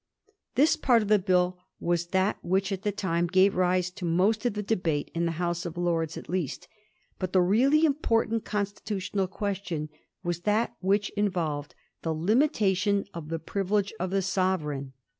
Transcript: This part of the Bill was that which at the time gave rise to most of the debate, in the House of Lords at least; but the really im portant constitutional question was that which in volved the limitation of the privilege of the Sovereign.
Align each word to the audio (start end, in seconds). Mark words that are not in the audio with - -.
This 0.55 0.75
part 0.77 1.03
of 1.03 1.09
the 1.09 1.19
Bill 1.19 1.59
was 1.79 2.07
that 2.07 2.39
which 2.43 2.71
at 2.71 2.81
the 2.81 2.91
time 2.91 3.27
gave 3.27 3.53
rise 3.55 3.91
to 3.91 4.03
most 4.03 4.47
of 4.47 4.55
the 4.55 4.63
debate, 4.63 5.11
in 5.13 5.27
the 5.27 5.33
House 5.37 5.63
of 5.63 5.77
Lords 5.77 6.17
at 6.17 6.27
least; 6.27 6.67
but 7.19 7.33
the 7.33 7.39
really 7.41 7.85
im 7.85 7.93
portant 7.93 8.43
constitutional 8.43 9.27
question 9.27 9.89
was 10.23 10.39
that 10.39 10.75
which 10.79 11.09
in 11.11 11.29
volved 11.29 11.73
the 12.01 12.15
limitation 12.15 13.05
of 13.13 13.29
the 13.29 13.37
privilege 13.37 13.93
of 13.99 14.09
the 14.09 14.23
Sovereign. 14.23 14.93